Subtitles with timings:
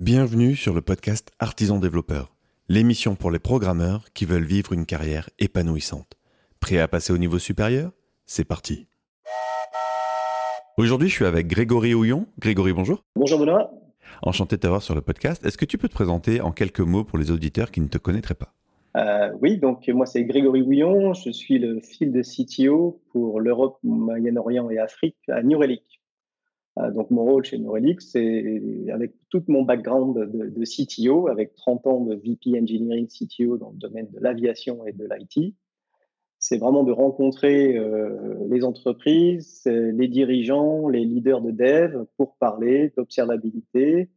[0.00, 2.32] Bienvenue sur le podcast Artisan Développeur,
[2.68, 6.16] l'émission pour les programmeurs qui veulent vivre une carrière épanouissante.
[6.60, 7.90] Prêt à passer au niveau supérieur?
[8.24, 8.86] C'est parti.
[10.76, 12.26] Aujourd'hui, je suis avec Grégory Houillon.
[12.38, 13.04] Grégory, bonjour.
[13.16, 13.72] Bonjour Benoît.
[14.22, 15.44] Enchanté de t'avoir sur le podcast.
[15.44, 17.98] Est-ce que tu peux te présenter en quelques mots pour les auditeurs qui ne te
[17.98, 18.54] connaîtraient pas?
[18.96, 21.12] Euh, Oui, donc moi c'est Grégory Houillon.
[21.12, 25.97] Je suis le fil de CTO pour l'Europe, Moyen-Orient et Afrique à New Relic.
[26.78, 31.86] Euh, donc mon rôle chez Neuralix, c'est avec tout mon background de, CTO, avec 30
[31.86, 35.54] ans de VP Engineering CTO dans le domaine de l'aviation et de l'IT,
[36.38, 42.92] c'est vraiment de rencontrer euh, les entreprises, les dirigeants, les leaders de dev pour parler
[42.96, 44.08] d'observabilité,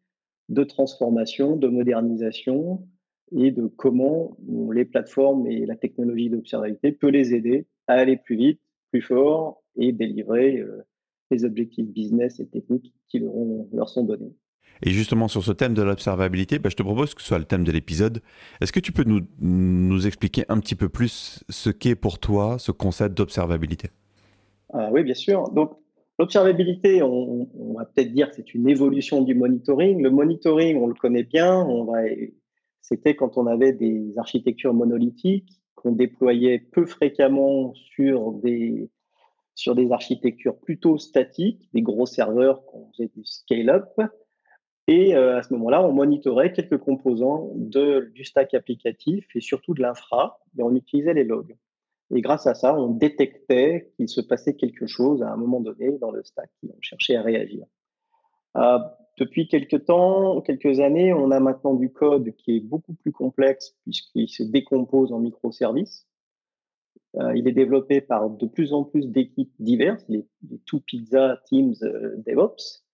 [0.49, 2.85] de transformation, de modernisation
[3.31, 4.37] et de comment
[4.71, 9.63] les plateformes et la technologie d'observabilité peut les aider à aller plus vite, plus fort
[9.77, 10.83] et délivrer euh,
[11.31, 13.33] les objectifs business et techniques qui leur,
[13.73, 14.33] leur sont donnés.
[14.83, 17.45] Et justement, sur ce thème de l'observabilité, bah, je te propose que ce soit le
[17.45, 18.21] thème de l'épisode.
[18.61, 22.57] Est-ce que tu peux nous, nous, expliquer un petit peu plus ce qu'est pour toi
[22.57, 23.89] ce concept d'observabilité?
[24.73, 25.49] Ah, Oui, bien sûr.
[25.49, 25.73] Donc,
[26.17, 30.01] l'observabilité, on, on, va peut-être dire que c'est une évolution du monitoring.
[30.01, 31.67] Le monitoring, on le connaît bien.
[32.81, 38.89] C'était quand on avait des architectures monolithiques qu'on déployait peu fréquemment sur des,
[39.55, 43.89] sur des architectures plutôt statiques, des gros serveurs qu'on faisait du scale-up.
[44.87, 49.73] Et euh, à ce moment-là, on monitorait quelques composants de, du stack applicatif et surtout
[49.73, 51.55] de l'infra, et on utilisait les logs.
[52.13, 55.97] Et grâce à ça, on détectait qu'il se passait quelque chose à un moment donné
[55.99, 57.65] dans le stack, et on cherchait à réagir.
[58.57, 58.79] Euh,
[59.17, 63.75] depuis quelques temps, quelques années, on a maintenant du code qui est beaucoup plus complexe
[63.83, 66.07] puisqu'il se décompose en microservices.
[67.17, 70.25] Euh, il est développé par de plus en plus d'équipes diverses, les,
[70.65, 72.85] Two Pizza Teams euh, DevOps,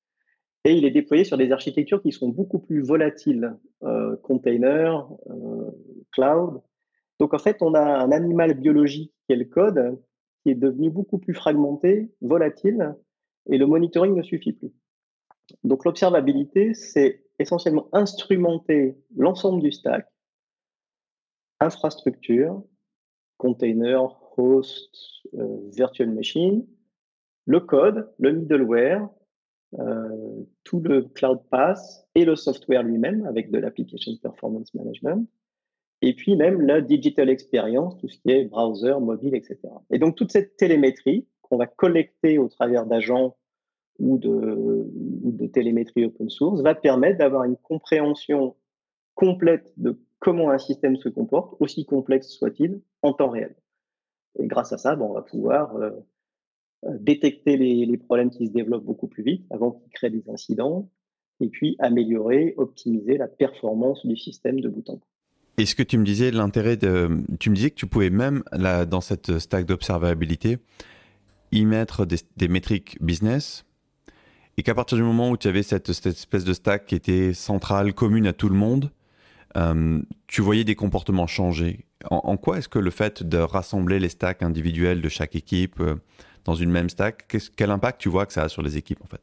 [0.63, 5.07] et il est déployé sur des architectures qui sont beaucoup plus volatiles, euh, container,
[6.11, 6.61] cloud.
[7.19, 9.99] Donc en fait, on a un animal biologique qui est le code,
[10.43, 12.95] qui est devenu beaucoup plus fragmenté, volatile,
[13.49, 14.73] et le monitoring ne suffit plus.
[15.63, 20.07] Donc l'observabilité, c'est essentiellement instrumenter l'ensemble du stack,
[21.59, 22.61] infrastructure,
[23.37, 24.95] container, host,
[25.33, 26.65] euh, virtual machine,
[27.45, 29.09] le code, le middleware,
[29.79, 35.27] euh, tout le cloud pass et le software lui-même avec de l'application performance management,
[36.01, 39.59] et puis même la digital experience, tout ce qui est browser, mobile, etc.
[39.91, 43.35] Et donc toute cette télémétrie qu'on va collecter au travers d'agents
[43.99, 48.55] ou de, ou de télémétrie open source va permettre d'avoir une compréhension
[49.15, 53.55] complète de comment un système se comporte, aussi complexe soit-il, en temps réel.
[54.39, 55.91] Et grâce à ça, bon, on va pouvoir euh,
[56.85, 60.89] euh, détecter les, problèmes qui se développent beaucoup plus vite avant qu'ils créent des incidents,
[61.39, 65.05] et puis améliorer, optimiser la performance du système de bout en bout.
[65.59, 68.43] Et ce que tu me disais, l'intérêt de, tu me disais que tu pouvais même
[68.51, 70.57] là, dans cette stack d'observabilité
[71.51, 73.65] y mettre des, métriques business,
[74.57, 77.93] et qu'à partir du moment où tu avais cette espèce de stack qui était centrale,
[77.93, 78.91] commune à tout le monde,
[79.57, 81.85] euh, tu voyais des comportements changer.
[82.11, 85.95] En, quoi est-ce que le fait de rassembler les stacks individuels de chaque équipe euh,
[86.45, 89.07] dans une même stack, quel impact tu vois que ça a sur les équipes en
[89.07, 89.21] fait?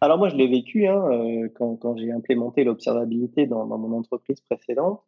[0.00, 5.02] Alors moi je l'ai vécu hein, euh, quand, j'ai implémenté l'observabilité dans, mon entreprise précédente.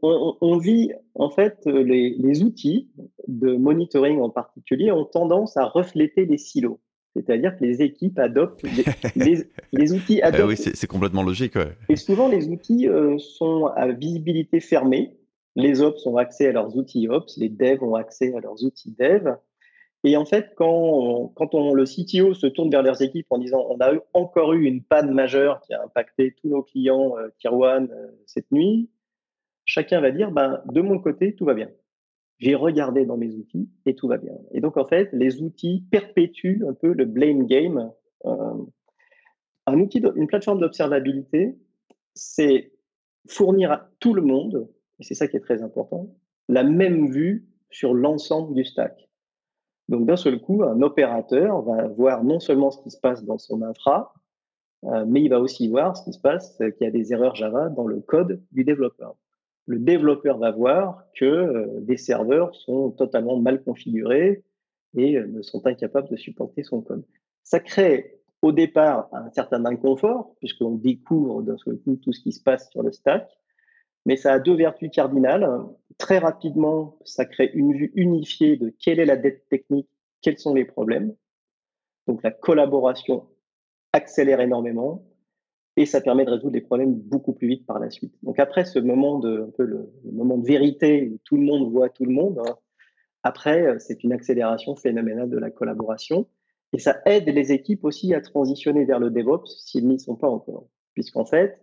[0.00, 2.88] On, vit en fait les, les, outils
[3.26, 6.78] de monitoring en particulier ont tendance à refléter les silos.
[7.14, 8.62] C'est-à-dire que les équipes adoptent
[9.16, 10.48] les, les, outils eh adoptent.
[10.48, 11.54] oui, c'est complètement logique.
[11.88, 15.16] Et souvent, les outils euh, sont à visibilité fermée.
[15.54, 18.94] Les ops ont accès à leurs outils ops, les devs ont accès à leurs outils
[18.98, 19.34] dev.
[20.04, 23.64] Et en fait, quand, quand on, le CTO se tourne vers leurs équipes en disant
[23.68, 27.84] on a encore eu une panne majeure qui a impacté tous nos clients euh, 1
[27.84, 28.90] euh, cette nuit,
[29.64, 31.68] chacun va dire ben, de mon côté, tout va bien
[32.38, 34.34] j'ai regardé dans mes outils et tout va bien.
[34.52, 37.92] Et donc, en fait, les outils perpétuent un peu le blame game.
[38.24, 38.54] Euh,
[39.66, 41.56] un outil, une plateforme d'observabilité,
[42.14, 42.72] c'est
[43.28, 44.68] fournir à tout le monde,
[44.98, 46.12] et c'est ça qui est très important,
[46.48, 49.08] la même vue sur l'ensemble du stack.
[49.88, 53.38] Donc, d'un seul coup, un opérateur va voir non seulement ce qui se passe dans
[53.38, 54.12] son infra,
[54.84, 57.36] euh, mais il va aussi voir ce qui se passe, qu'il y a des erreurs
[57.36, 59.14] Java dans le code du développeur
[59.66, 64.42] le développeur va voir que euh, des serveurs sont totalement mal configurés
[64.96, 67.04] et euh, ne sont incapables de supporter son code.
[67.44, 71.44] Ça crée au départ un certain inconfort, puisqu'on découvre
[72.02, 73.28] tout ce qui se passe sur le stack,
[74.04, 75.48] mais ça a deux vertus cardinales.
[75.96, 79.88] Très rapidement, ça crée une vue unifiée de quelle est la dette technique,
[80.22, 81.14] quels sont les problèmes.
[82.08, 83.28] Donc la collaboration
[83.92, 85.04] accélère énormément
[85.76, 88.14] et ça permet de résoudre les problèmes beaucoup plus vite par la suite.
[88.22, 91.70] Donc après ce moment de, un peu le, moment de vérité où tout le monde
[91.70, 92.56] voit tout le monde, hein,
[93.22, 96.26] après euh, c'est une accélération phénoménale de la collaboration
[96.72, 100.28] et ça aide les équipes aussi à transitionner vers le DevOps s'ils n'y sont pas
[100.28, 101.62] encore, puisqu'en fait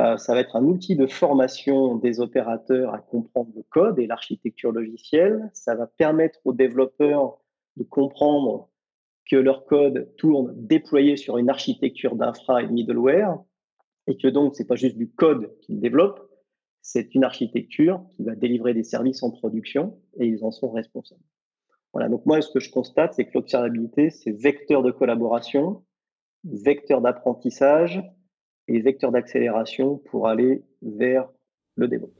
[0.00, 4.06] euh, ça va être un outil de formation des opérateurs à comprendre le code et
[4.06, 5.50] l'architecture logicielle.
[5.54, 7.38] Ça va permettre aux développeurs
[7.76, 8.68] de comprendre
[9.30, 13.38] que leur code tourne déployé sur une architecture d'infra et de middleware,
[14.06, 16.28] et que donc c'est pas juste du code qu'ils développent,
[16.80, 21.20] c'est une architecture qui va délivrer des services en production et ils en sont responsables.
[21.92, 25.84] Voilà, donc moi ce que je constate, c'est que l'observabilité, c'est vecteur de collaboration,
[26.44, 28.02] vecteur d'apprentissage
[28.68, 31.28] et vecteur d'accélération pour aller vers
[31.74, 32.14] le DevOps.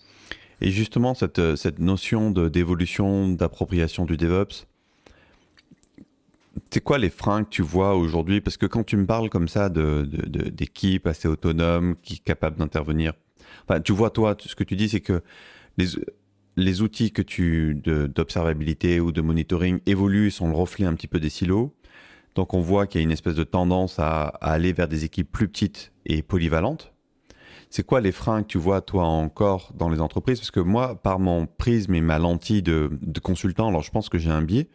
[0.60, 4.66] Et justement, cette, cette notion d'évolution, d'appropriation du DevOps,
[6.70, 8.40] c'est quoi les freins que tu vois aujourd'hui?
[8.40, 13.14] Parce que quand tu me parles comme ça d'équipes de, assez autonomes, qui capables d'intervenir,
[13.66, 15.22] enfin, tu vois, toi, ce que tu dis, c'est que
[15.78, 15.86] les,
[16.56, 21.20] les outils que tu d'observabilité ou de monitoring évoluent, sont le reflet un petit peu
[21.20, 21.74] des silos.
[22.34, 25.30] Donc on voit qu'il y a une espèce de tendance à, aller vers des équipes
[25.30, 26.92] plus petites et polyvalentes.
[27.70, 30.38] C'est quoi les freins que tu vois toi encore dans les entreprises?
[30.38, 32.90] Parce que moi, par mon prisme et ma lentille de
[33.22, 34.68] consultant, alors je pense que j'ai un biais,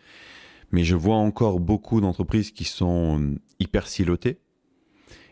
[0.73, 4.39] mais je vois encore beaucoup d'entreprises qui sont hyper silotées,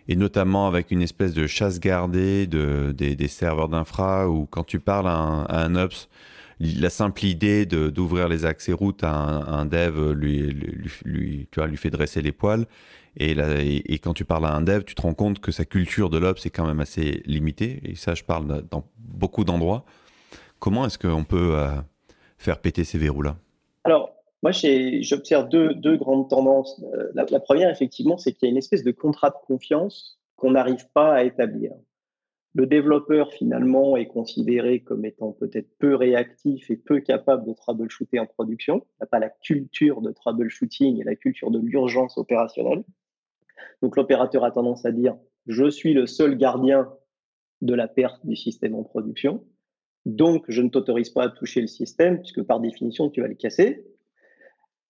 [0.07, 4.79] et notamment avec une espèce de chasse gardée de, des, serveurs d'infra, où quand tu
[4.79, 6.09] parles à un, à Ops,
[6.59, 11.89] la simple idée d'ouvrir les accès routes à un, dev lui, tu vois, lui fait
[11.89, 12.67] dresser les poils.
[13.17, 16.09] Et, et, quand tu parles à un dev, tu te rends compte que sa culture
[16.09, 17.81] de l'Ops est quand même assez limitée.
[17.83, 19.85] Et ça, je parle dans beaucoup d'endroits.
[20.59, 21.71] Comment est-ce qu'on peut euh,
[22.37, 23.35] faire péter ces verrous-là?
[23.83, 24.11] Alors,
[24.41, 26.83] moi, j'observe deux, grandes tendances.
[26.93, 30.51] Euh, la, première, effectivement, c'est qu'il y a une espèce de contrat de confiance qu'on
[30.51, 31.73] n'arrive pas à établir.
[32.53, 38.19] Le développeur, finalement, est considéré comme étant peut-être peu réactif et peu capable de troubleshooter
[38.19, 38.83] en production.
[38.83, 42.83] Il n'a pas la culture de troubleshooting et la culture de l'urgence opérationnelle.
[43.81, 45.15] Donc, l'opérateur a tendance à dire
[45.45, 46.91] Je suis le seul gardien
[47.61, 49.45] de la perte du système en production.
[50.05, 53.35] Donc, je ne t'autorise pas à toucher le système, puisque par définition, tu vas le
[53.35, 53.85] casser.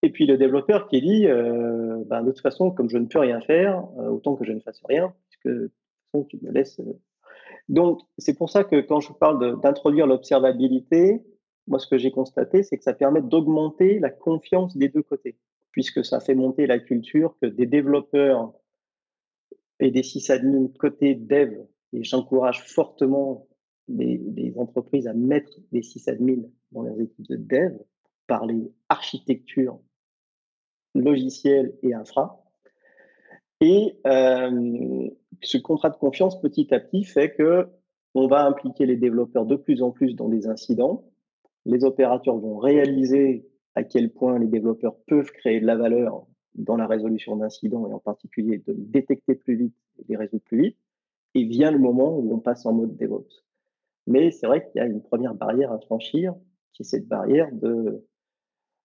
[0.04, 3.20] Et puis le développeur qui dit, euh, ben, de toute façon, comme je ne peux
[3.20, 5.74] rien faire, euh, autant que je ne fasse rien, puisque de toute
[6.12, 6.80] façon, tu me laisses.
[6.80, 7.00] Euh.
[7.70, 11.22] Donc, c'est pour ça que quand je parle d'introduire l'observabilité,
[11.68, 15.38] moi, ce que j'ai constaté, c'est que ça permet d'augmenter la confiance des deux côtés,
[15.72, 18.54] puisque ça fait monter la culture que des développeurs
[19.80, 21.54] et des sysadmins côté dev,
[21.94, 23.48] et j'encourage fortement
[23.88, 27.78] les, entreprises à mettre des sysadmins dans leurs équipes de dev,
[28.28, 29.80] parler architecture
[30.96, 32.44] logiciel et infra.
[33.62, 35.10] Et euh,
[35.42, 37.68] ce contrat de confiance, petit à petit, fait que
[38.14, 41.06] on va impliquer les développeurs de plus en plus dans des incidents.
[41.66, 46.76] Les opérateurs vont réaliser à quel point les développeurs peuvent créer de la valeur dans
[46.76, 50.62] la résolution d'incidents et en particulier de les détecter plus vite et les résoudre plus
[50.62, 50.78] vite.
[51.36, 53.46] Et vient le moment où on passe en mode DevOps.
[54.08, 56.34] Mais c'est vrai qu'il y a une première barrière à franchir,
[56.74, 58.06] qui est cette barrière de,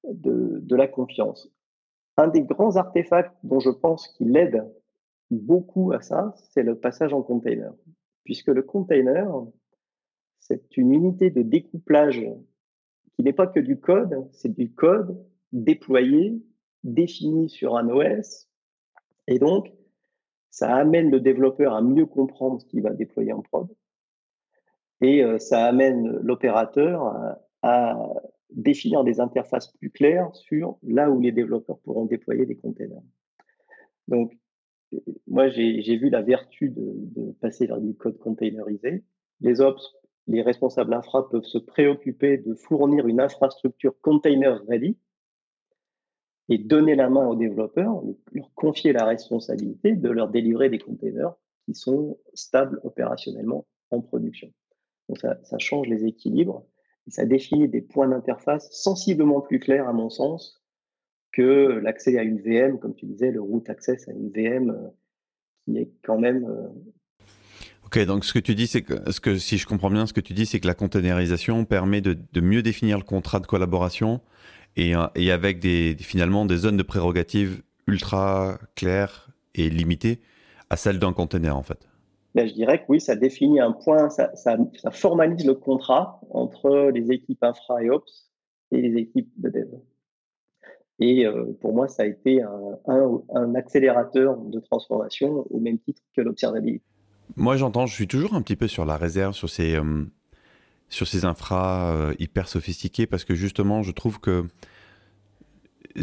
[0.04, 1.50] de, de la confiance
[2.16, 4.64] un des grands artefacts dont je pense qu'il aide
[5.30, 7.72] beaucoup à ça, c'est le passage en container.
[8.24, 9.28] Puisque le container,
[10.38, 12.24] c'est une unité de découplage
[13.14, 16.40] qui n'est pas que du code, c'est du code déployé,
[16.84, 18.48] défini sur un OS.
[19.26, 19.72] Et donc,
[20.50, 23.68] ça amène le développeur à mieux comprendre ce qu'il va déployer en prod.
[25.00, 27.14] Et euh, ça amène l'opérateur
[27.62, 28.08] à,
[28.50, 33.02] définir des interfaces plus claires sur là où les développeurs pourront déployer des containers.
[34.08, 34.36] Donc,
[34.94, 39.04] euh, moi, j'ai vu la vertu de, passer vers du code containerisé.
[39.40, 39.82] Les ops,
[40.26, 44.96] les responsables infra peuvent se préoccuper de fournir une infrastructure container ready
[46.48, 51.34] et donner la main aux développeurs, leur confier la responsabilité de leur délivrer des containers
[51.64, 54.52] qui sont stables opérationnellement en production.
[55.08, 56.64] Donc ça, ça change les équilibres
[57.08, 60.62] ça définit des points d'interface sensiblement plus clairs, à mon sens,
[61.32, 64.88] que l'accès à une VM, comme tu disais, le root access à une VM euh,
[65.64, 66.44] qui est quand même.
[66.44, 66.68] Euh,
[67.84, 70.32] ok, donc ce que tu dis, c'est que, si je comprends bien, ce que tu
[70.32, 74.20] dis, c'est que la containerisation permet de, mieux définir le contrat de collaboration
[74.76, 80.20] et, euh, et avec des, finalement des zones de prérogatives ultra claires et limitées
[80.70, 81.86] à celles d'un container, en fait.
[82.36, 84.30] Ben, je dirais que oui, ça définit un point, ça,
[84.90, 88.30] formalise le contrat entre les équipes infra et ops
[88.72, 89.68] et les équipes de dev.
[90.98, 96.20] Et euh, pour moi, ça a été un, accélérateur de transformation au même titre que
[96.20, 96.84] l'observabilité.
[97.36, 100.04] Moi, j'entends, je suis toujours un petit peu sur la réserve, sur ces, euh,
[101.22, 104.44] infras euh, hyper sophistiqués, parce que justement, je trouve que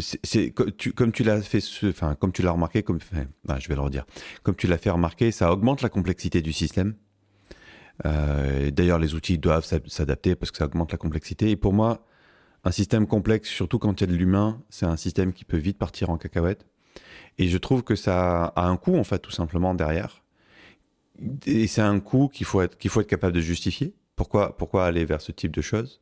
[0.00, 4.04] c'est comme tu l'as fait, enfin comme tu l'as remarqué, comme je vais le redire,
[4.42, 6.94] comme tu l'as fait remarquer, ça augmente la complexité du système.
[8.06, 11.50] Euh, d'ailleurs, les outils doivent s'adapter parce que ça augmente la complexité.
[11.50, 12.06] Et pour moi,
[12.64, 15.56] un système complexe, surtout quand il y a de l'humain, c'est un système qui peut
[15.56, 16.66] vite partir en cacahuète.
[17.38, 20.24] Et je trouve que ça a un coût en fait, tout simplement derrière.
[21.46, 23.94] Et c'est un coût qu'il faut être capable de justifier.
[24.16, 26.00] Pourquoi, pourquoi aller vers ce type de choses.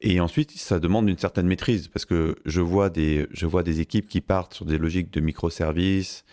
[0.00, 3.80] Et ensuite, ça demande une certaine maîtrise parce que je vois des, je vois des
[3.80, 6.24] équipes qui partent sur des logiques de microservices,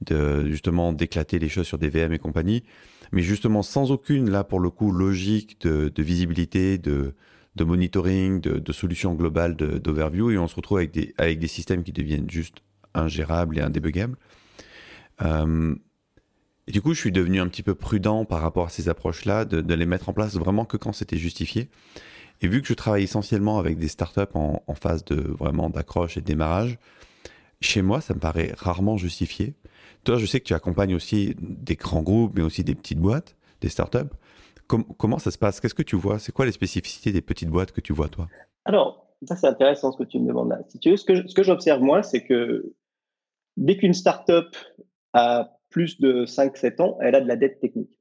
[0.00, 2.64] de justement d'éclater les choses sur des VM et compagnie,
[3.12, 7.14] mais justement sans aucune, là pour le coup, logique de, visibilité, de,
[7.56, 11.48] de monitoring, de, de solution globale d'overview, et on se retrouve avec des, avec des
[11.48, 12.58] systèmes qui deviennent juste
[12.94, 14.16] ingérables et indébugables.
[15.22, 15.74] Euh,
[16.66, 19.44] et du coup, je suis devenu un petit peu prudent par rapport à ces approches-là,
[19.44, 21.68] de, les mettre en place vraiment que quand c'était justifié.
[22.40, 26.20] Et vu que je travaille essentiellement avec des startups en, phase de vraiment d'accroche et
[26.20, 26.78] de démarrage,
[27.60, 29.54] chez moi, ça me paraît rarement justifié.
[30.04, 33.36] Toi, je sais que tu accompagnes aussi des grands groupes, mais aussi des petites boîtes,
[33.60, 34.10] des startups.
[34.66, 35.60] comment ça se passe?
[35.60, 36.18] Qu'est-ce que tu vois?
[36.18, 38.28] C'est quoi les spécificités des petites boîtes que tu vois, toi?
[38.64, 40.60] Alors, ça, c'est intéressant ce que tu me demandes là.
[40.68, 42.72] Si tu ce que j'observe, moi, c'est que
[43.56, 44.56] dès qu'une startup
[45.12, 47.98] a plus de 5-7 ans, elle a de la dette technique.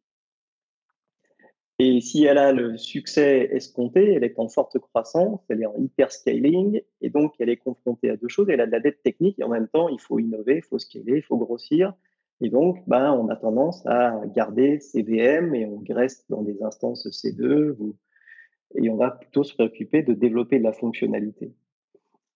[1.79, 5.75] Et si elle a le succès escompté, elle est en forte croissance, elle est en
[5.77, 8.47] hyper scaling, et donc elle est confrontée à deux choses.
[8.51, 10.77] Elle a de la dette technique, et en même temps, il faut innover, il faut
[10.77, 11.93] scaler, il faut grossir.
[12.41, 16.61] Et donc, ben, on a tendance à garder ses VM et on reste dans des
[16.61, 17.75] instances C2,
[18.75, 21.51] et on va plutôt se préoccuper de développer de la fonctionnalité.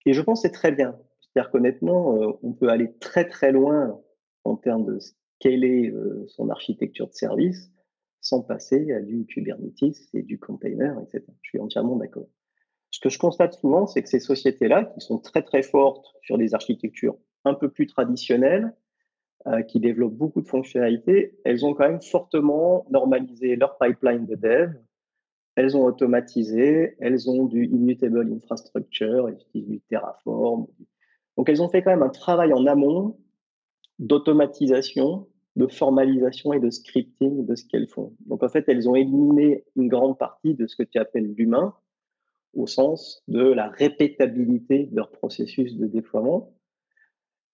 [0.04, 0.98] Et je pense que c'est très bien.
[1.20, 4.00] C'est-à-dire qu'honnêtement, euh, on peut aller très très loin
[4.42, 4.98] en termes de
[5.40, 7.70] quelle est euh, son architecture de service
[8.20, 11.24] sans passer à du Kubernetes et du container, etc.
[11.42, 12.28] Je suis entièrement d'accord.
[12.90, 16.38] Ce que je constate souvent, c'est que ces sociétés-là, qui sont très très fortes sur
[16.38, 18.74] des architectures un peu plus traditionnelles,
[19.46, 24.34] euh, qui développent beaucoup de fonctionnalités, elles ont quand même fortement normalisé leur pipeline de
[24.34, 24.72] dev.
[25.54, 30.66] Elles ont automatisé, elles ont du immutable infrastructure, elles utilisent du Terraform.
[31.36, 33.16] Donc elles ont fait quand même un travail en amont
[33.98, 35.26] d'automatisation,
[35.56, 38.14] de formalisation et de scripting de ce qu'elles font.
[38.26, 41.74] Donc en fait, elles ont éliminé une grande partie de ce que tu appelles l'humain
[42.54, 46.54] au sens de la répétabilité de leur processus de déploiement.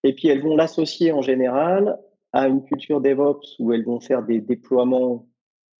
[0.02, 1.98] Et puis elles vont l'associer en général
[2.32, 5.26] à une culture DevOps où elles vont faire des déploiements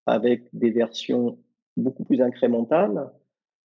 [0.07, 1.39] avec des versions
[1.77, 3.11] beaucoup plus incrémentales.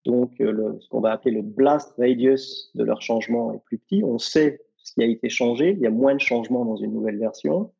[0.06, 4.04] Donc ce qu'on va appeler le blast radius de leur changement est plus petit.
[4.04, 5.72] On sait ce qui a été changé.
[5.72, 7.74] Il y a moins de changements dans une nouvelle version.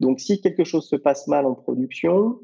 [0.00, 2.40] Donc, si quelque chose se passe mal en production,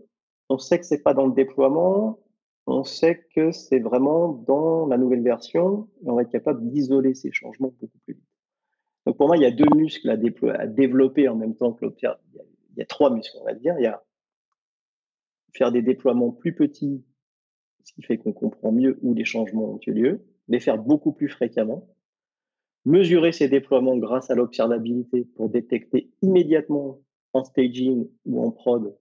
[0.49, 2.19] on sait que c'est pas dans le déploiement,
[2.67, 7.15] on sait que c'est vraiment dans la nouvelle version et on va être capable d'isoler
[7.15, 8.25] ces changements beaucoup plus vite.
[9.07, 12.19] Donc, pour moi, il y a deux muscles à, développer en même temps que l'observe.
[12.35, 13.75] Il, y a trois muscles, on va dire.
[13.79, 14.03] Il y a
[15.55, 17.05] faire des déploiements plus petits,
[17.85, 21.13] ce qui fait qu'on comprend mieux où les changements ont eu lieu, les faire beaucoup
[21.13, 21.89] plus fréquemment,
[22.85, 27.01] mesurer ces déploiements grâce à l'observabilité pour détecter immédiatement
[27.33, 28.97] en staging ou en prod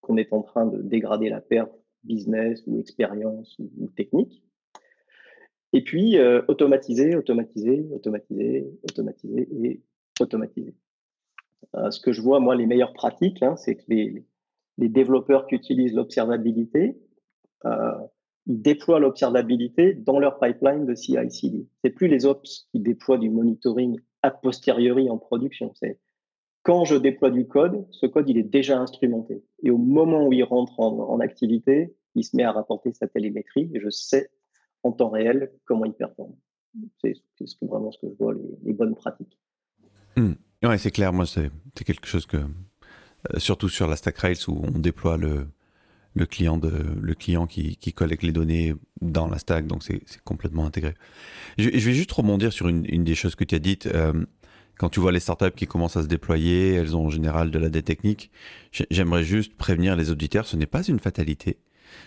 [0.00, 1.72] qu'on est en train de dégrader la perte
[2.04, 4.42] business ou expérience ou, technique.
[5.72, 9.82] Et puis euh, automatiser, automatiser, automatiser, automatiser et
[10.20, 10.74] automatiser.
[11.74, 14.24] Euh, ce que je vois, moi, les meilleures pratiques, hein, c'est que les,
[14.78, 16.96] développeurs qui utilisent l'observabilité,
[17.64, 17.98] euh,
[18.46, 21.66] ils déploient l'observabilité dans leur pipeline de CI/CD.
[21.82, 25.72] C'est plus les ops qui déploient du monitoring a posteriori en production.
[25.74, 25.98] C'est
[26.62, 29.44] quand je déploie du code, ce code il est déjà instrumenté.
[29.62, 33.70] Et au moment où il rentre en, activité, il se met à rapporter sa télémétrie
[33.72, 34.30] et je sais
[34.82, 36.34] en temps réel comment il performe.
[37.00, 37.14] C'est
[37.62, 38.34] vraiment ce que je vois,
[38.64, 39.38] les, bonnes pratiques.
[40.16, 40.32] Hmm.
[40.62, 41.12] Oui, c'est clair.
[41.12, 41.50] Moi, c'est
[41.84, 45.46] quelque chose que, euh, surtout sur la Stack Rails où on déploie le,
[46.16, 50.00] le client, de, le client qui, qui collecte les données dans la stack, donc c'est
[50.24, 50.94] complètement intégré.
[51.58, 53.86] Je, vais juste rebondir sur une, une, des choses que tu as dites.
[53.86, 54.24] Euh,
[54.78, 57.58] quand tu vois les startups qui commencent à se déployer, elles ont en général de
[57.58, 58.30] la dette technique.
[58.90, 61.58] J'aimerais juste prévenir les auditeurs, ce n'est pas une fatalité.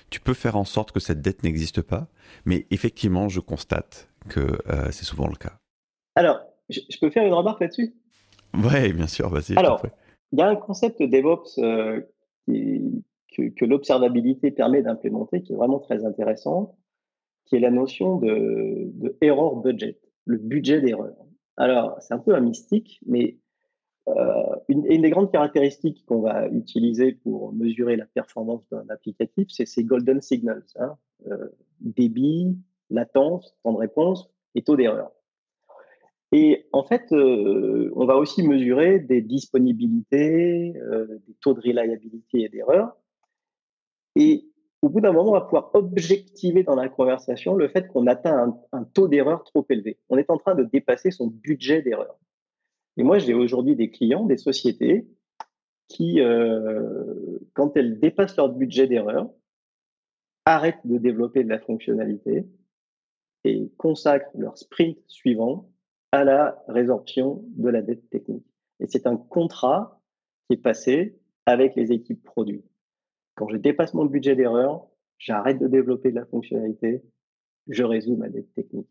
[0.10, 2.08] Tu peux faire en sorte que cette dette n'existe pas,
[2.46, 5.60] mais effectivement, je constate que euh, c'est souvent le cas.
[6.16, 7.94] Alors, je, peux faire une remarque là-dessus?
[8.56, 9.58] Oui, bien sûr, vas-y.
[9.58, 9.84] Alors,
[10.32, 12.01] il y a un concept de DevOps euh,
[12.46, 13.04] qui,
[13.36, 16.78] que, l'observabilité permet d'implémenter, qui est vraiment très intéressant,
[17.46, 21.16] qui est la notion de, error budget, le budget d'erreur.
[21.58, 23.38] Alors, c'est un peu un mystique, mais
[24.70, 29.68] une, une, des grandes caractéristiques qu'on va utiliser pour mesurer la performance d'un applicatif, c'est
[29.68, 30.98] ces golden signals, hein,
[31.80, 32.58] débit,
[32.90, 35.12] latence, temps de réponse et taux d'erreur.
[36.32, 42.44] Et en fait, euh, on va aussi mesurer des disponibilités, euh, des taux de reliabilité
[42.44, 42.96] et d'erreur.
[44.16, 44.46] Et
[44.82, 48.58] au bout d'un moment, on va pouvoir objectiver dans la conversation le fait qu'on atteint
[48.72, 49.98] un, taux d'erreur trop élevé.
[50.10, 52.18] On est en train de dépasser son budget d'erreur.
[52.98, 55.08] Et moi, j'ai aujourd'hui des clients, des sociétés
[55.88, 59.30] qui, euh, quand elles dépassent leur budget d'erreur,
[60.46, 62.46] arrêtent de développer de la fonctionnalité
[63.44, 65.70] et consacrent leur sprint suivant
[66.12, 68.46] à la résorption de la dette technique.
[68.80, 70.01] Et c'est un contrat
[70.48, 72.63] qui est passé avec les équipes produits.
[73.39, 74.86] Quand je dépasse mon budget d'erreur,
[75.17, 77.01] j'arrête de développer de la fonctionnalité,
[77.69, 78.89] je résous ma dette technique.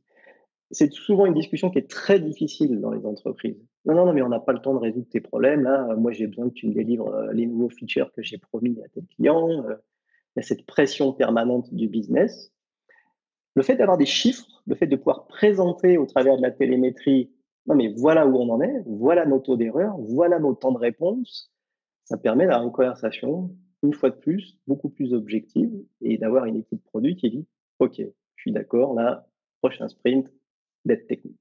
[0.70, 3.62] C'est souvent une discussion qui est très difficile dans les entreprises.
[3.84, 5.64] Non, non, non, mais on n'a pas le temps de résoudre tes problèmes.
[5.64, 8.74] Là, moi, j'ai besoin que tu me délivres euh, les nouveaux features que j'ai promis
[8.82, 9.50] à tes clients.
[9.50, 9.74] Euh,
[10.34, 12.50] il y a cette pression permanente du business.
[13.54, 17.30] Le fait d'avoir des chiffres, le fait de pouvoir présenter au travers de la télémétrie,
[17.66, 20.78] non mais voilà où on en est, voilà nos taux d'erreur, voilà nos temps de
[20.78, 21.52] réponse,
[22.04, 23.50] ça permet d'avoir une conversation,
[23.82, 25.70] une fois de plus, beaucoup plus objective
[26.00, 27.46] et d'avoir une équipe produit qui dit,
[27.78, 29.26] OK, je suis d'accord, là,
[29.60, 30.32] prochain sprint,
[30.84, 31.40] d'être technique.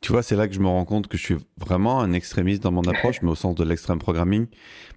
[0.00, 2.62] Tu vois, c'est là que je me rends compte que je suis vraiment un extrémiste
[2.62, 4.46] dans mon approche, mais au sens de l'extrême programming.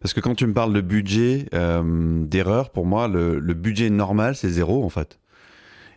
[0.02, 4.36] Parce que quand tu me parles de budget euh, d'erreur, pour moi, le, budget normal,
[4.36, 5.20] c'est zéro, en fait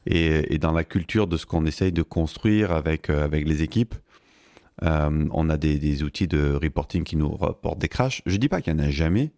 [0.06, 3.94] et, dans la culture de ce qu'on essaye de construire avec, euh, avec les équipes.
[4.82, 8.22] Euh, on a des, outils de reporting qui nous rapportent des crashs.
[8.26, 9.32] Je dis pas qu'il n'y en a jamais,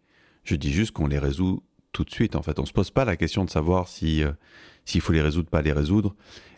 [0.44, 2.36] je dis juste qu'on les résout tout de suite.
[2.36, 4.32] En fait, on se pose pas la question de savoir si euh,
[4.84, 6.14] s'il faut les résoudre, pas les résoudre.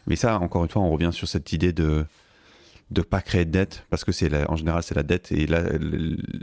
[0.07, 2.05] Mais ça, encore une fois, on revient sur cette idée de
[2.91, 5.65] de pas créer de dette parce que c'est en général c'est la dette et là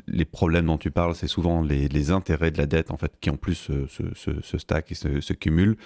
[0.07, 3.29] les problèmes dont tu parles c'est souvent les, intérêts de la dette en fait qui
[3.29, 5.77] en plus se, se, stack et se, se, cumulent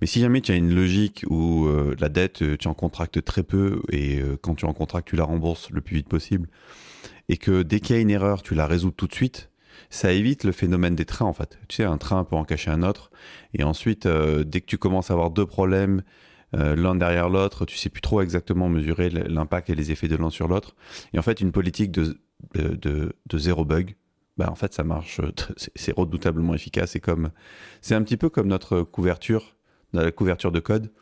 [0.00, 3.44] mais si jamais tu as une logique où euh, la dette tu en contractes très
[3.44, 6.48] peu et euh, quand tu en contractes tu la rembourses le plus vite possible
[7.28, 9.51] et que dès qu'il y a une erreur tu la résous tout de suite
[9.92, 12.70] ça évite le phénomène des trains en fait tu sais un train peut en cacher
[12.70, 13.10] un autre
[13.54, 16.02] et ensuite euh, dès que tu commences à avoir deux problèmes
[16.54, 20.16] euh, l'un derrière l'autre, tu sais plus trop exactement mesurer l'impact et les effets de
[20.16, 20.74] l'un sur l'autre.
[21.14, 22.18] Et en fait, une politique de,
[22.54, 23.96] de, zéro bug,
[24.36, 25.20] bah en fait, ça marche,
[25.74, 26.90] c'est redoutablement efficace.
[26.90, 27.30] C'est comme,
[27.80, 29.56] c'est un petit peu comme notre couverture,
[29.94, 30.92] la couverture de code.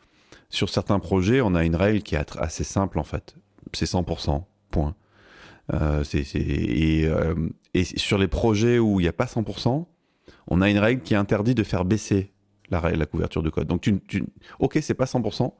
[0.49, 3.35] Sur certains projets, on a une règle qui est assez simple en fait.
[3.73, 4.95] C'est 100%, point.
[5.73, 7.35] Euh, et, euh,
[7.73, 9.85] et, sur les projets où il n'y a pas 100%,
[10.47, 12.31] on a une règle qui interdit de faire baisser
[12.69, 13.67] la, couverture de code.
[13.67, 14.23] Donc, tu, tu,
[14.59, 15.51] ok, pas 100%,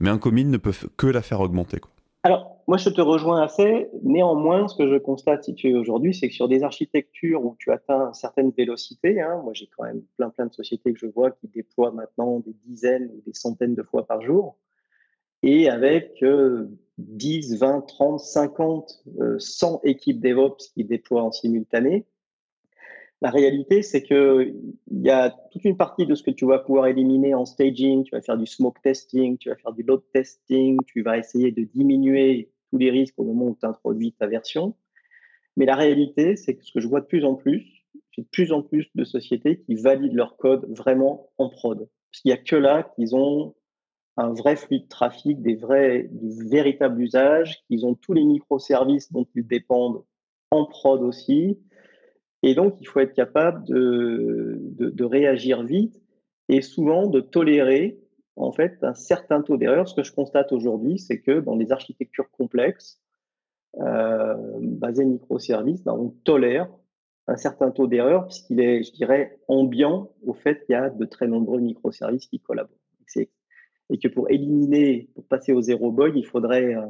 [0.00, 1.78] mais un commit ne peut que la faire augmenter.
[1.78, 1.90] Quoi.
[2.22, 3.88] Alors, moi, je te rejoins assez.
[4.02, 7.54] Néanmoins, ce que je constate si tu es aujourd'hui, c'est que sur des architectures où
[7.58, 11.06] tu atteins certaines vélocités, hein, moi, j'ai quand même plein, plein de sociétés que je
[11.06, 14.56] vois qui déploient maintenant des dizaines ou des centaines de fois par jour,
[15.42, 16.24] et avec
[16.98, 19.04] 10, 20, 30, 50,
[19.38, 22.06] 100 équipes DevOps qui déploient en simultané,
[23.24, 24.54] la réalité, c'est qu'il
[24.90, 28.04] y a toute une partie de ce que tu vas pouvoir éliminer en staging.
[28.04, 31.50] Tu vas faire du smoke testing, tu vas faire du load testing, tu vas essayer
[31.50, 34.74] de diminuer tous les risques au moment où tu introduis ta version.
[35.56, 38.28] Mais la réalité, c'est que ce que je vois de plus en plus, c'est de
[38.30, 41.78] plus en plus de sociétés qui valident leur code vraiment en prod.
[41.78, 43.54] Parce qu'il n'y a que là qu'ils ont
[44.16, 49.12] un vrai flux de trafic, des vrais, du véritable usage, qu'ils ont tous les microservices
[49.12, 50.04] dont ils dépendent
[50.50, 51.58] en prod aussi,
[52.46, 55.98] et donc, il faut être capable de, de, réagir vite
[56.50, 57.98] et souvent de tolérer
[58.36, 59.88] en fait un certain taux d'erreur.
[59.88, 63.00] Ce que je constate aujourd'hui, c'est que dans les architectures complexes,
[63.80, 66.68] euh, basées microservices, ben, on tolère
[67.28, 71.04] un certain taux d'erreur puisqu'il est, je dirais, ambiant au fait qu'il y a de
[71.06, 72.76] très nombreux microservices qui collaborent.
[73.90, 76.86] Et que pour éliminer, pour passer au zéro bug, il faudrait euh,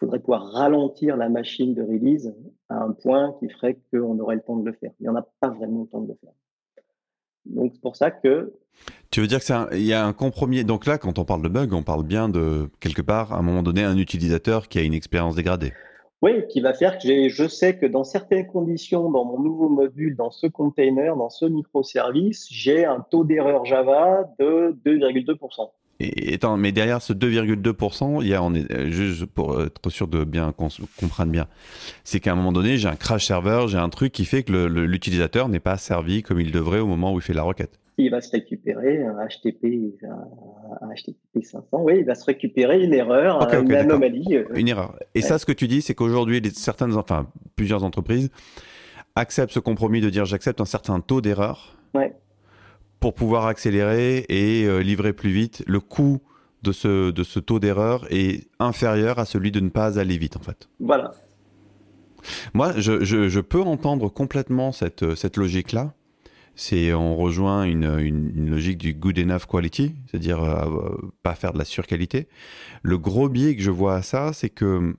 [0.00, 2.34] faudrait pouvoir ralentir la machine de release
[2.68, 4.92] à un point qui ferait qu'on aurait le temps de le faire.
[5.00, 6.32] Il n'y en a pas vraiment le temps de le faire.
[7.46, 8.52] Donc c'est pour ça que...
[9.10, 10.64] Tu veux dire qu'il y a un compromis.
[10.64, 13.42] Donc là, quand on parle de bug, on parle bien de, quelque part, à un
[13.42, 15.72] moment donné, un utilisateur qui a une expérience dégradée.
[16.24, 20.16] Oui, qui va faire que je sais que dans certaines conditions, dans mon nouveau module,
[20.16, 25.68] dans ce container, dans ce microservice, j'ai un taux d'erreur Java de 2,2%.
[26.00, 30.08] Et, mais derrière ce 2,2%, il y a, on est, euh, juste pour être sûr
[30.08, 31.46] de bien qu'on comprenne bien,
[32.04, 34.52] c'est qu'à un moment donné, j'ai un crash serveur, j'ai un truc qui fait que
[34.52, 37.78] l'utilisateur n'est pas servi comme il devrait au moment où il fait la requête.
[37.96, 41.66] Il va se récupérer un HTTP, un, HTTP 500.
[41.72, 44.36] Oui, il va se récupérer une erreur, une anomalie.
[44.36, 44.44] Euh.
[44.54, 44.98] Une erreur.
[45.14, 48.30] Et ça, ce que tu dis, c'est qu'aujourd'hui, certaines, enfin, plusieurs entreprises
[49.16, 51.76] acceptent ce compromis de dire j'accepte un certain taux d'erreur
[52.98, 55.62] pour pouvoir accélérer et euh, livrer plus vite.
[55.66, 56.20] Le coût
[56.62, 60.36] de ce, de ce taux d'erreur est inférieur à celui de ne pas aller vite,
[60.36, 60.68] en fait.
[60.80, 61.12] Voilà.
[62.54, 65.92] Moi, je, je, je peux entendre complètement cette, cette logique-là
[66.56, 71.58] c'est on rejoint une, une, logique du good enough quality, c'est-à-dire euh, pas faire de
[71.58, 72.28] la surqualité.
[72.82, 74.96] Le gros biais que je vois à ça, c'est que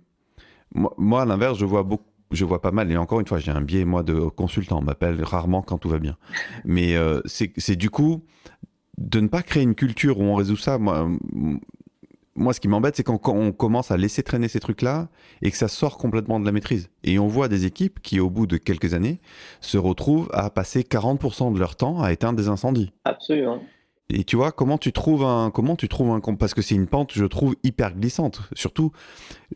[0.74, 3.52] moi, à l'inverse, je vois beaucoup je vois pas mal, et encore une fois, j'ai
[3.52, 6.18] un biais, moi, de consultant, on m'appelle rarement quand tout va bien.
[6.66, 8.24] Mais euh, c'est du coup
[8.98, 10.78] de ne pas créer une culture où on résout ça.
[10.78, 11.08] Moi,
[12.36, 15.08] moi, ce qui m'embête, c'est quand, on commence à laisser traîner ces trucs-là
[15.42, 16.90] et que ça sort complètement de la maîtrise.
[17.04, 19.20] Et on voit des équipes qui, au bout de quelques années,
[19.62, 22.92] se retrouvent à passer 40% de leur temps à éteindre des incendies.
[23.06, 23.62] Absolument.
[24.10, 26.86] Et tu vois, comment tu trouves un, comment tu trouves un, parce que c'est une
[26.86, 28.42] pente, je trouve, hyper glissante.
[28.54, 28.92] Surtout,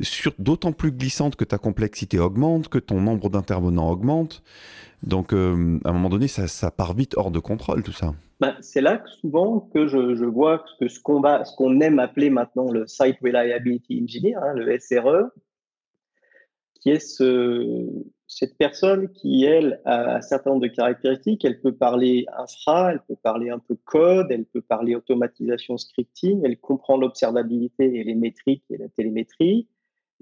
[0.01, 4.41] sur, d'autant plus glissante que ta complexité augmente, que ton nombre d'intervenants augmente.
[5.03, 8.15] Donc, euh, à un moment donné, ça, ça part vite hors de contrôle, tout ça.
[8.39, 11.99] Bah, c'est là que souvent que je, vois que ce qu'on va, ce qu'on aime
[11.99, 15.29] appeler maintenant le Site Reliability Engineer, hein, le SRE,
[16.79, 17.87] qui est ce,
[18.27, 21.43] cette personne qui, elle, a un certain nombre de caractéristiques.
[21.43, 26.41] Elle peut parler infra, elle peut parler un peu code, elle peut parler automatisation scripting,
[26.45, 29.67] elle comprend l'observabilité et les métriques et la télémétrie,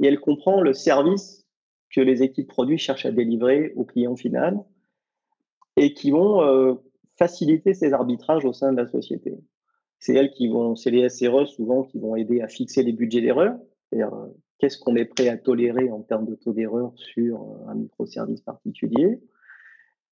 [0.01, 1.45] et elle comprend le service
[1.89, 4.57] que les équipes produits cherchent à délivrer au client final
[5.75, 6.75] et qui vont euh,
[7.17, 9.35] faciliter ces arbitrages au sein de la société.
[9.99, 13.21] C'est elles qui vont, c'est les SRE souvent qui vont aider à fixer les budgets
[13.21, 13.57] d'erreur,
[13.89, 14.27] c'est-à-dire euh,
[14.59, 18.41] qu'est-ce qu'on est prêt à tolérer en termes de taux d'erreur sur euh, un microservice
[18.41, 19.19] particulier.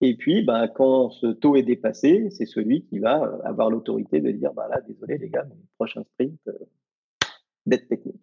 [0.02, 4.20] Et puis, bah, quand ce taux est dépassé, c'est celui qui va euh, avoir l'autorité
[4.20, 6.40] de dire, bah désolé les gars, prochain sprint,
[7.66, 8.22] d'être technique.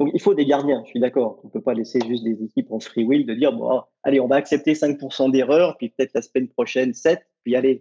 [0.00, 1.40] Donc, il faut des gardiens, je suis d'accord.
[1.44, 4.20] On ne peut pas laisser juste des équipes en free will de dire, bon, allez,
[4.20, 7.80] on va accepter 5% d'erreur, puis peut-être la semaine prochaine 7, puis allez,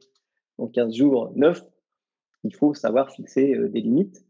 [0.58, 1.64] en 15 jours, 9,
[2.44, 4.26] il faut savoir fixer euh, des limites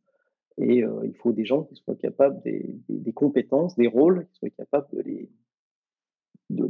[0.62, 4.50] et euh, il faut des gens qui soient capables des, compétences, des rôles, qui soient
[4.52, 5.30] capables de les,
[6.50, 6.66] de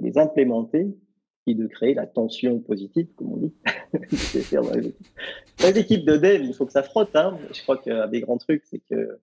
[0.00, 0.88] les, implémenter
[1.46, 3.54] et de créer la tension positive, comme on dit.
[5.62, 7.14] les équipes de dev, il faut que ça frotte.
[7.14, 7.38] Hein.
[7.52, 9.20] Je crois qu'un des grands trucs, c'est que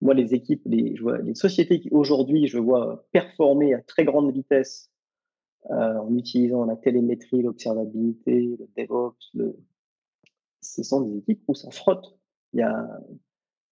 [0.00, 0.96] moi, les équipes, les,
[1.34, 4.90] sociétés qui aujourd'hui, je vois performer à très grande vitesse
[5.70, 9.36] euh, en utilisant la télémétrie, l'observabilité, le DevOps.
[10.60, 12.19] Ce sont des équipes où ça frotte.
[12.52, 13.00] Il y a,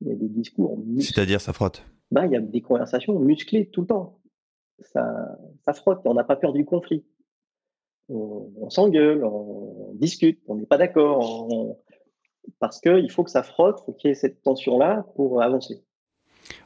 [0.01, 0.79] il y a des discours.
[1.01, 4.21] C'est-à-dire, ça frotte ben, Il y a des conversations musclées tout le temps.
[4.81, 7.05] Ça, ça frotte et on n'a pas peur du conflit.
[8.09, 11.77] On, s'engueule, on, discute, on n'est pas d'accord.
[12.59, 15.85] Parce qu'il faut que ça frotte, il faut qu'il y ait cette tension-là pour avancer.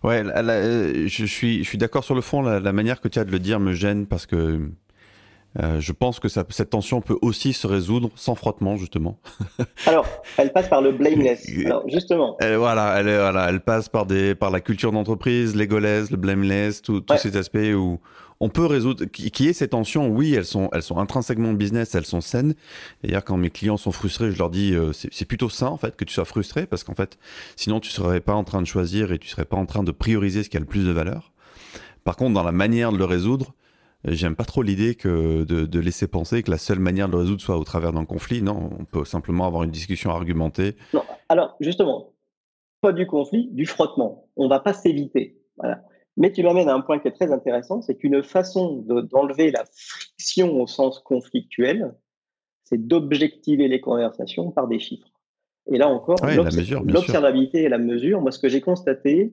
[0.04, 2.42] Ouais, je suis, je suis d'accord sur le fond.
[2.42, 4.70] La, la, manière que tu as de le dire me gêne parce que
[5.60, 9.18] euh, je pense que ça, cette tension peut aussi se résoudre sans frottement, justement.
[9.86, 10.06] Alors,
[10.38, 11.46] elle passe par le blameless.
[11.64, 12.36] Alors, justement.
[12.40, 16.82] Elle, voilà, elle, voilà, elle passe par, des, par la culture d'entreprise, l'égoless, le blameless,
[16.82, 18.00] tous ces aspects où
[18.42, 21.94] on peut résoudre, qui, qui est ces tensions, oui, elles sont, elles sont intrinsèquement business,
[21.94, 22.54] elles sont saines.
[23.04, 25.94] D'ailleurs, quand mes clients sont frustrés, je leur dis, euh, c'est plutôt sain, en fait,
[25.94, 27.18] que tu sois frustré, parce qu'en fait,
[27.54, 29.92] sinon, tu serais pas en train de choisir et tu serais pas en train de
[29.92, 31.30] prioriser ce qui a le plus de valeur.
[32.02, 33.54] Par contre, dans la manière de le résoudre,
[34.04, 37.40] J'aime pas trop l'idée que de, laisser penser que la seule manière de le résoudre
[37.40, 38.42] soit au travers d'un conflit.
[38.42, 40.76] Non, on peut simplement avoir une discussion argumentée.
[40.92, 42.12] Non, alors justement,
[42.80, 44.26] pas du conflit, du frottement.
[44.36, 45.38] On va pas s'éviter.
[45.56, 45.84] Voilà.
[46.16, 49.64] Mais tu m'amènes à un point qui est très intéressant, c'est qu'une façon d'enlever la
[49.72, 51.94] friction au sens conflictuel,
[52.64, 55.08] c'est d'objectiver les conversations par des chiffres.
[55.70, 56.18] Et là encore,
[56.84, 58.20] l'observabilité et la mesure.
[58.20, 59.32] Moi, ce que j'ai constaté,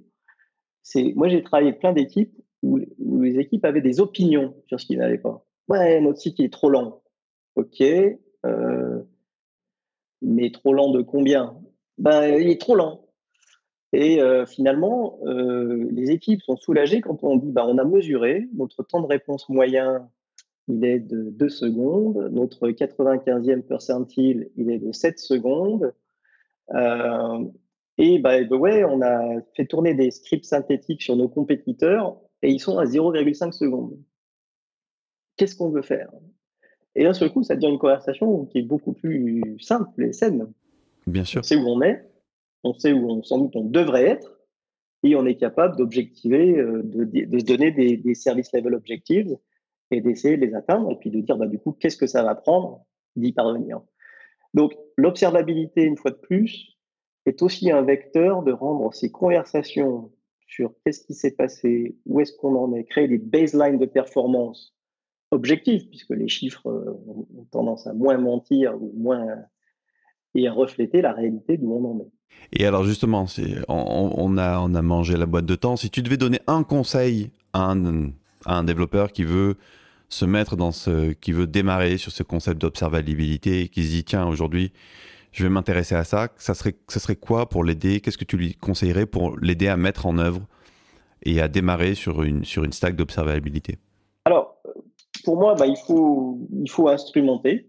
[0.84, 2.80] c'est, moi, j'ai travaillé avec plein d'équipes où,
[3.22, 5.46] les équipes avaient des opinions sur ce qui n'allait pas.
[5.68, 7.02] Ouais, notre site est trop lent.
[7.56, 9.02] Ok, euh,
[10.22, 11.58] mais trop lent de combien?
[11.98, 13.06] Ben, il est trop lent.
[13.92, 18.48] Et euh, finalement, euh, les équipes sont soulagées quand on dit, ben, on a mesuré,
[18.56, 20.10] notre temps de réponse moyen,
[20.68, 25.94] il est de 2 secondes, notre 95e percentile, il est de 7 secondes.
[27.98, 32.60] et ben, ouais, on a fait tourner des scripts synthétiques sur nos compétiteurs et ils
[32.60, 33.98] sont à 0,5 secondes.
[35.38, 36.10] Qu'est-ce qu'on veut faire?
[36.96, 40.52] Et d'un seul coup, ça devient une conversation qui est beaucoup plus simple et saine.
[41.08, 41.40] Bien sûr.
[41.40, 42.06] On sait où on est,
[42.64, 44.40] on sait où on, sans doute on devrait être,
[45.04, 49.38] et on est capable d'objectiver, euh, de, de, se donner des, des service level objectives
[49.92, 52.24] et d'essayer de les atteindre, et puis de dire bah, du coup, qu'est-ce que ça
[52.24, 53.82] va prendre d'y parvenir?
[54.54, 56.78] Donc, l'observabilité, une fois de plus,
[57.26, 60.12] est aussi un vecteur de rendre ces conversations
[60.50, 64.76] sur qu'est-ce qui s'est passé, où est-ce qu'on en est, créer des baselines de performance
[65.32, 69.28] objectives, puisque les chiffres euh, ont tendance à moins mentir ou moins
[70.34, 72.12] et à refléter la réalité d'où on en est.
[72.54, 73.26] Et alors justement,
[73.68, 75.76] on, a mangé la boîte de temps.
[75.76, 78.08] Si tu devais donner un conseil à un,
[78.46, 79.56] à un développeur qui veut
[80.10, 84.28] se mettre dans ce, qui veut démarrer sur ce concept d'observabilité, qui se dit tiens
[84.28, 84.72] aujourd'hui
[85.32, 88.00] je vais m'intéresser à ça, ça serait, ça serait quoi pour l'aider?
[88.00, 90.42] Qu'est-ce que tu lui conseillerais pour l'aider à mettre en œuvre
[91.24, 93.78] et à démarrer sur une, sur une stack d'observabilité?
[94.26, 94.58] Alors,
[95.24, 97.68] pour moi, bah, il, faut, il faut instrumenter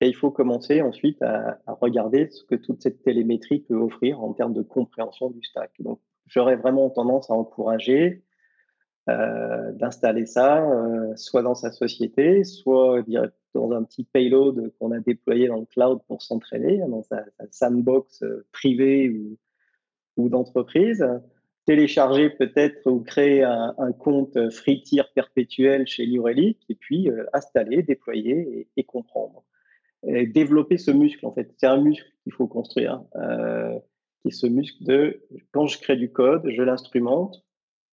[0.00, 4.20] et il faut commencer ensuite à, à, regarder ce que toute cette télémétrie peut offrir
[4.20, 5.70] en termes de compréhension du stack.
[5.80, 8.22] Donc, j'aurais vraiment tendance à encourager
[9.08, 13.04] euh, d'installer ça, euh, soit dans sa société, soit
[13.52, 18.22] dans un petit payload qu'on a déployé dans le cloud pour s'entraîner, dans sa, sandbox
[18.22, 19.38] euh, privée ou,
[20.16, 21.04] ou d'entreprise.
[21.66, 27.82] Télécharger peut-être ou créer un, compte free tier perpétuel chez New Relic et puis installer,
[27.82, 29.44] déployer et, comprendre.
[30.02, 31.52] Développer ce muscle, en fait.
[31.56, 36.10] C'est un muscle qu'il faut construire, qui est ce muscle de quand je crée du
[36.10, 37.44] code, je l'instrumente,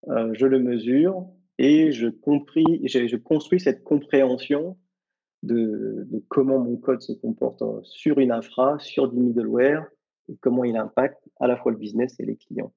[0.08, 1.26] euh, je le mesure
[1.58, 4.78] et je, construis cette compréhension
[5.42, 9.86] de, comment mon code se comporte euh, sur une infra, sur du middleware
[10.28, 12.72] et comment il impacte à la fois le business et les clients.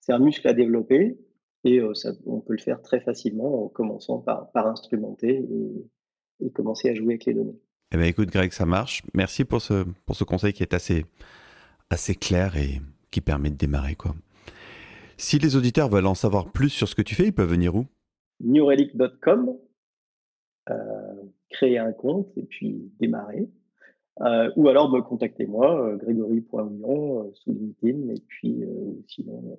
[0.00, 1.18] C'est un muscle à développer
[1.64, 1.92] et euh,
[2.26, 5.46] on peut le faire très facilement en commençant par, par instrumenter
[6.40, 7.60] et, et, commencer à jouer avec les données.
[7.92, 9.02] Eh bien, écoute, Greg, ça marche.
[9.12, 11.04] Merci pour ce, pour ce conseil qui est assez,
[11.90, 12.80] assez clair et
[13.10, 13.94] qui permet de démarrer.
[13.94, 14.14] Quoi.
[15.22, 17.76] Si les auditeurs veulent en savoir plus sur ce que tu fais, ils peuvent venir
[17.76, 17.86] où?
[18.40, 19.56] Newrelic.com,
[20.68, 20.74] euh,
[21.48, 23.48] créer un compte et puis démarrer.
[24.20, 28.64] Euh, ou alors me contacter moi, euh, grégory.houillon, euh, sous LinkedIn, et puis
[29.06, 29.56] sinon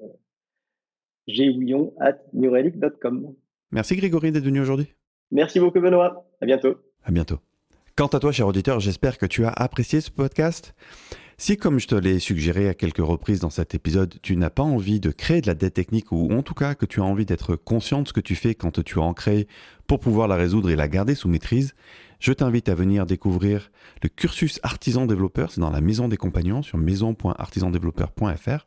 [2.02, 3.34] at newrelic.com.
[3.72, 4.94] Merci Grégory d'être venu aujourd'hui.
[5.32, 6.30] Merci beaucoup Benoît.
[6.42, 6.76] À bientôt.
[7.06, 7.40] À bientôt.
[7.96, 10.76] Quant à toi, cher auditeur, j'espère que tu as apprécié ce podcast.
[11.38, 14.64] Si, comme je te l'ai suggéré à quelques reprises dans cet épisode, tu n'as pas
[14.64, 17.26] envie de créer de la dette technique ou en tout cas que tu as envie
[17.26, 19.48] d'être conscient de ce que tu fais quand tu en crées
[19.88, 21.74] pour pouvoir la résoudre et la garder sous maîtrise,
[22.20, 26.62] je t'invite à venir découvrir le cursus artisan développeur, c'est dans la maison des compagnons
[26.62, 28.66] sur maison.artisandéveloppeur.fr.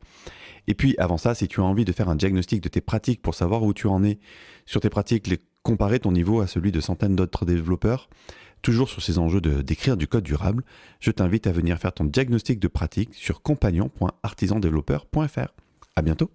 [0.68, 3.22] Et puis avant ça, si tu as envie de faire un diagnostic de tes pratiques
[3.22, 4.18] pour savoir où tu en es
[4.66, 8.09] sur tes pratiques, comparer ton niveau à celui de centaines d'autres développeurs,
[8.62, 10.64] toujours sur ces enjeux d'écrire du code durable,
[11.00, 15.54] je t'invite à venir faire ton diagnostic de pratique sur compagnon.artisandéveloppeur.fr.
[15.94, 16.30] À bientôt.